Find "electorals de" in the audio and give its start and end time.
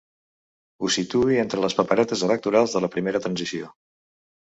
2.29-2.81